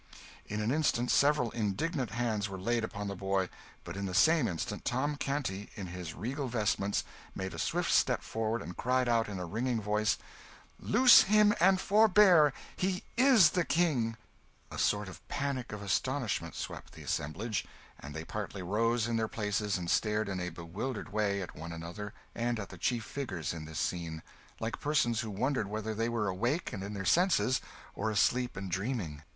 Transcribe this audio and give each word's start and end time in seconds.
In 0.47 0.61
an 0.61 0.71
instant 0.71 1.11
several 1.11 1.51
indignant 1.51 2.09
hands 2.09 2.49
were 2.49 2.59
laid 2.59 2.83
upon 2.83 3.07
the 3.07 3.15
boy; 3.15 3.49
but 3.83 3.95
in 3.95 4.07
the 4.07 4.15
same 4.15 4.47
instant 4.47 4.83
Tom 4.83 5.15
Canty, 5.15 5.69
in 5.75 5.85
his 5.85 6.15
regal 6.15 6.47
vestments, 6.47 7.03
made 7.35 7.53
a 7.53 7.59
swift 7.59 7.91
step 7.91 8.23
forward, 8.23 8.63
and 8.63 8.75
cried 8.75 9.07
out 9.07 9.29
in 9.29 9.37
a 9.37 9.45
ringing 9.45 9.79
voice 9.79 10.17
"Loose 10.79 11.21
him 11.21 11.53
and 11.59 11.79
forbear! 11.79 12.51
He 12.75 13.03
is 13.15 13.51
the 13.51 13.63
King!" 13.63 14.17
A 14.71 14.79
sort 14.79 15.07
of 15.07 15.21
panic 15.27 15.71
of 15.71 15.83
astonishment 15.83 16.55
swept 16.55 16.93
the 16.93 17.03
assemblage, 17.03 17.65
and 17.99 18.15
they 18.15 18.25
partly 18.25 18.63
rose 18.63 19.07
in 19.07 19.17
their 19.17 19.27
places 19.27 19.77
and 19.77 19.87
stared 19.87 20.27
in 20.27 20.39
a 20.39 20.49
bewildered 20.49 21.13
way 21.13 21.43
at 21.43 21.55
one 21.55 21.71
another 21.71 22.11
and 22.33 22.59
at 22.59 22.69
the 22.69 22.77
chief 22.79 23.03
figures 23.05 23.53
in 23.53 23.65
this 23.65 23.77
scene, 23.77 24.23
like 24.59 24.79
persons 24.79 25.19
who 25.19 25.29
wondered 25.29 25.67
whether 25.67 25.93
they 25.93 26.09
were 26.09 26.27
awake 26.27 26.73
and 26.73 26.81
in 26.83 26.95
their 26.95 27.05
senses, 27.05 27.61
or 27.93 28.09
asleep 28.09 28.57
and 28.57 28.71
dreaming. 28.71 29.21